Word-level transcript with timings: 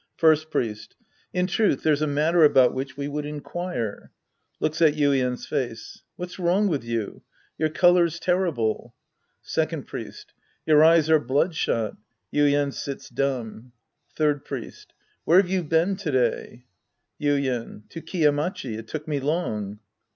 Mrst 0.17 0.49
Priest. 0.49 0.95
In 1.31 1.45
truth 1.45 1.83
there's 1.83 2.01
a 2.01 2.07
matter 2.07 2.43
about 2.43 2.73
which 2.73 2.97
we 2.97 3.07
would 3.07 3.23
inquire. 3.23 4.09
{Looks 4.59 4.81
at 4.81 4.95
YviEd's 4.95 5.45
face.) 5.45 6.01
What's 6.15 6.39
wrong 6.39 6.67
with 6.67 6.83
you? 6.83 7.21
Your 7.59 7.69
color's 7.69 8.19
terrible. 8.19 8.95
Second 9.43 9.85
Priest. 9.85 10.33
Your 10.65 10.83
eyes 10.83 11.07
are 11.11 11.19
bloodshot. 11.19 11.97
(Yuien 12.33 12.73
sits 12.73 13.09
dumb.) 13.09 13.73
Third 14.15 14.43
Priest. 14.43 14.91
Where' 15.23 15.43
ve 15.43 15.53
you 15.53 15.63
been 15.63 15.95
to 15.97 16.09
day? 16.09 16.65
Yuien. 17.21 17.87
To 17.89 18.01
Kiya 18.01 18.31
Machi. 18.31 18.77
It 18.77 18.87
took 18.87 19.07
me 19.07 19.19
long. 19.19 19.77